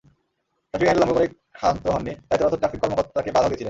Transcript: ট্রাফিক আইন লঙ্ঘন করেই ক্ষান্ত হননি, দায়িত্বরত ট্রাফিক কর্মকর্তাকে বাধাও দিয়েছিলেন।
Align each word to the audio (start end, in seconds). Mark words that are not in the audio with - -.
ট্রাফিক 0.73 0.87
আইন 0.89 0.97
লঙ্ঘন 0.99 1.15
করেই 1.15 1.29
ক্ষান্ত 1.57 1.83
হননি, 1.93 2.13
দায়িত্বরত 2.27 2.55
ট্রাফিক 2.61 2.79
কর্মকর্তাকে 2.81 3.29
বাধাও 3.31 3.49
দিয়েছিলেন। 3.49 3.59